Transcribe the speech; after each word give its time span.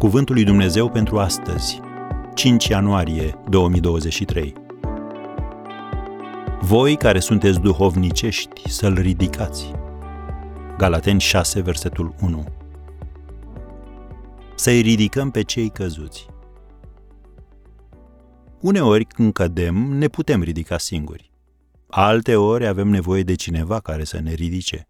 Cuvântul 0.00 0.34
lui 0.34 0.44
Dumnezeu 0.44 0.90
pentru 0.90 1.18
astăzi, 1.18 1.80
5 2.34 2.66
ianuarie 2.66 3.34
2023. 3.48 4.52
Voi 6.60 6.96
care 6.96 7.18
sunteți 7.18 7.60
duhovnicești, 7.60 8.70
să-l 8.70 8.94
ridicați. 8.94 9.72
Galateni 10.76 11.20
6, 11.20 11.60
versetul 11.60 12.14
1. 12.20 12.44
Să-i 14.54 14.80
ridicăm 14.80 15.30
pe 15.30 15.42
cei 15.42 15.68
căzuți. 15.68 16.26
Uneori, 18.60 19.04
când 19.04 19.32
cădem, 19.32 19.76
ne 19.76 20.08
putem 20.08 20.42
ridica 20.42 20.78
singuri. 20.78 21.30
Alte 21.88 22.36
ori 22.36 22.66
avem 22.66 22.88
nevoie 22.88 23.22
de 23.22 23.34
cineva 23.34 23.80
care 23.80 24.04
să 24.04 24.20
ne 24.20 24.32
ridice. 24.32 24.88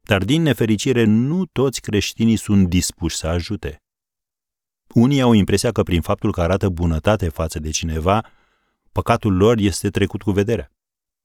Dar 0.00 0.24
din 0.24 0.42
nefericire, 0.42 1.04
nu 1.04 1.44
toți 1.44 1.80
creștinii 1.80 2.36
sunt 2.36 2.68
dispuși 2.68 3.16
să 3.16 3.26
ajute. 3.26 3.79
Unii 4.94 5.20
au 5.20 5.32
impresia 5.32 5.72
că 5.72 5.82
prin 5.82 6.00
faptul 6.00 6.32
că 6.32 6.40
arată 6.40 6.68
bunătate 6.68 7.28
față 7.28 7.58
de 7.58 7.70
cineva, 7.70 8.24
păcatul 8.92 9.36
lor 9.36 9.58
este 9.58 9.90
trecut 9.90 10.22
cu 10.22 10.30
vederea. 10.30 10.72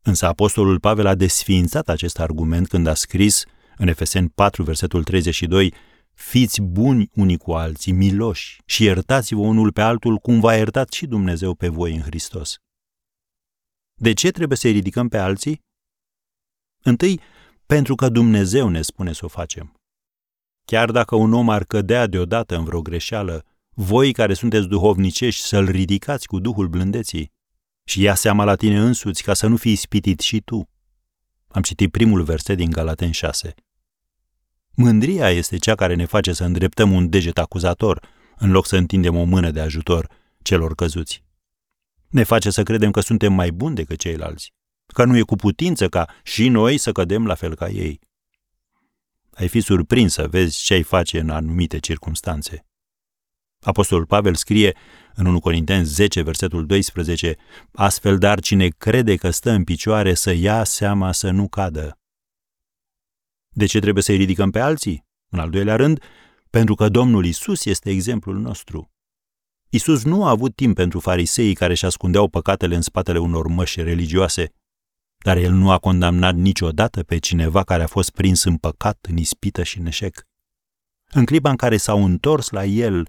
Însă 0.02 0.26
apostolul 0.26 0.80
Pavel 0.80 1.06
a 1.06 1.16
desființat 1.16 1.90
acest 1.90 2.20
argument 2.20 2.68
când 2.68 2.88
a 2.88 2.94
scris 2.94 3.44
în 3.78 3.88
Efeseni 3.88 4.30
4, 4.30 4.64
versetul 4.64 5.04
32, 5.04 5.74
Fiți 6.14 6.62
buni 6.62 7.10
unii 7.14 7.38
cu 7.38 7.52
alții, 7.52 7.92
miloși 7.92 8.62
și 8.66 8.84
iertați-vă 8.84 9.42
unul 9.42 9.72
pe 9.72 9.82
altul 9.82 10.18
cum 10.18 10.40
v-a 10.40 10.56
iertat 10.56 10.92
și 10.92 11.06
Dumnezeu 11.06 11.54
pe 11.54 11.68
voi 11.68 11.96
în 11.96 12.02
Hristos. 12.02 12.58
De 13.94 14.14
ce 14.14 14.32
trebuie 14.32 14.58
să-i 14.58 14.72
ridicăm 14.72 15.08
pe 15.08 15.18
alții? 15.18 15.64
Întâi, 16.84 17.20
pentru 17.66 17.96
că 17.96 18.10
Dumnezeu 18.10 18.70
ne 18.70 18.82
spune 18.82 19.14
să 19.14 19.26
o 19.26 19.28
facem. 19.28 19.74
Chiar 20.66 20.92
dacă 20.92 21.16
un 21.16 21.34
om 21.34 21.50
ar 21.50 21.64
cădea 21.64 22.08
deodată 22.08 22.56
în 22.56 22.64
vreo 22.64 22.82
greșeală, 22.82 23.46
voi 23.78 24.12
care 24.12 24.34
sunteți 24.34 24.68
duhovnicești 24.68 25.42
să-l 25.42 25.66
ridicați 25.66 26.28
cu 26.28 26.40
Duhul 26.40 26.68
blândeții 26.68 27.32
și 27.84 28.02
ia 28.02 28.16
seama 28.16 28.44
la 28.44 28.56
tine 28.56 28.80
însuți 28.80 29.24
ca 29.24 29.34
să 29.34 29.48
nu 29.48 29.58
fii 29.58 29.72
ispitit 29.72 30.20
și 30.20 30.42
tu. 30.42 30.70
Am 31.48 31.62
citit 31.62 31.92
primul 31.92 32.24
verset 32.24 32.58
din 32.58 32.70
Galaten 32.70 33.12
6. 33.12 33.54
Mândria 34.76 35.30
este 35.30 35.58
cea 35.58 35.76
care 35.76 35.96
ne 35.96 36.06
face 36.06 36.34
să 36.34 36.44
îndreptăm 36.44 36.92
un 36.92 37.10
deget 37.10 37.38
acuzator, 37.38 38.08
în 38.38 38.52
loc 38.52 38.66
să 38.66 38.76
întindem 38.76 39.16
o 39.16 39.24
mână 39.24 39.52
de 39.52 39.60
ajutor 39.60 40.10
celor 40.42 40.76
căzuți. 40.76 41.24
Ne 42.08 42.24
face 42.24 42.50
să 42.50 42.64
credem 42.64 42.92
că 42.92 43.00
suntem 43.00 43.34
mai 43.34 43.52
buni 43.52 43.76
decât 43.76 44.00
ceilalți, 44.00 44.54
că 44.94 45.06
nu 45.06 45.18
e 45.18 45.22
cu 45.22 45.36
putință 45.36 45.90
ca 45.90 46.10
și 46.24 46.50
noi 46.50 46.78
să 46.78 46.92
cădem 46.92 47.26
la 47.26 47.36
fel 47.36 47.56
ca 47.56 47.70
ei. 47.70 48.00
Ai 49.32 49.48
fi 49.48 49.60
surprins 49.60 50.14
să 50.14 50.28
vezi 50.28 50.64
ce 50.64 50.74
ai 50.74 50.84
face 50.84 51.20
în 51.20 51.30
anumite 51.30 51.80
circunstanțe. 51.80 52.66
Apostolul 53.66 54.06
Pavel 54.06 54.36
scrie 54.36 54.76
în 55.14 55.26
1 55.26 55.40
Corinteni 55.40 55.86
10, 55.86 56.22
versetul 56.22 56.66
12, 56.66 57.36
astfel 57.74 58.18
dar 58.18 58.40
cine 58.40 58.68
crede 58.68 59.16
că 59.16 59.30
stă 59.30 59.52
în 59.52 59.64
picioare 59.64 60.14
să 60.14 60.32
ia 60.32 60.64
seama 60.64 61.12
să 61.12 61.30
nu 61.30 61.48
cadă. 61.48 62.00
De 63.50 63.66
ce 63.66 63.80
trebuie 63.80 64.04
să-i 64.04 64.18
ridicăm 64.18 64.52
pe 64.52 64.60
alții? 64.60 65.06
În 65.32 65.40
al 65.40 65.50
doilea 65.50 65.76
rând, 65.76 66.04
pentru 66.50 66.76
că 66.76 66.90
Domnul 66.90 67.26
Isus 67.26 67.66
este 67.66 67.90
exemplul 67.90 68.40
nostru. 68.40 68.92
Isus 69.70 70.04
nu 70.04 70.26
a 70.26 70.30
avut 70.30 70.56
timp 70.56 70.76
pentru 70.76 71.00
fariseii 71.00 71.54
care 71.54 71.72
își 71.72 71.86
ascundeau 71.86 72.28
păcatele 72.28 72.76
în 72.76 72.82
spatele 72.82 73.20
unor 73.20 73.48
măși 73.48 73.82
religioase, 73.82 74.54
dar 75.24 75.38
el 75.38 75.52
nu 75.52 75.72
a 75.72 75.78
condamnat 75.78 76.36
niciodată 76.36 77.04
pe 77.04 77.18
cineva 77.18 77.64
care 77.64 77.84
a 77.84 77.88
fost 77.88 78.10
prins 78.10 78.44
în 78.44 78.58
păcat, 78.58 79.06
în 79.10 79.18
ispită 79.18 79.64
și 79.64 79.80
în 79.80 79.86
eșec. 79.86 80.24
În 81.12 81.26
clipa 81.26 81.50
în 81.50 81.56
care 81.56 81.78
s-au 81.78 82.04
întors 82.04 82.50
la 82.50 82.66
el, 82.66 83.08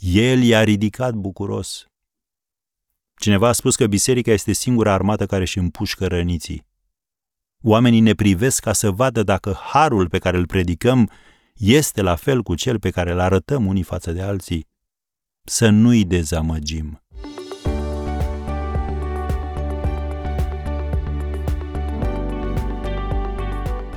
el 0.00 0.42
i-a 0.42 0.64
ridicat 0.64 1.14
bucuros. 1.14 1.86
Cineva 3.20 3.48
a 3.48 3.52
spus 3.52 3.76
că 3.76 3.86
biserica 3.86 4.32
este 4.32 4.52
singura 4.52 4.92
armată 4.92 5.26
care 5.26 5.42
își 5.42 5.58
împușcă 5.58 6.06
răniții. 6.06 6.66
Oamenii 7.62 8.00
ne 8.00 8.14
privesc 8.14 8.62
ca 8.62 8.72
să 8.72 8.90
vadă 8.90 9.22
dacă 9.22 9.52
harul 9.52 10.08
pe 10.08 10.18
care 10.18 10.36
îl 10.36 10.46
predicăm 10.46 11.10
este 11.54 12.02
la 12.02 12.14
fel 12.14 12.42
cu 12.42 12.54
cel 12.54 12.78
pe 12.78 12.90
care 12.90 13.12
îl 13.12 13.18
arătăm 13.18 13.66
unii 13.66 13.82
față 13.82 14.12
de 14.12 14.22
alții. 14.22 14.66
Să 15.44 15.68
nu-i 15.68 16.04
dezamăgim. 16.04 17.02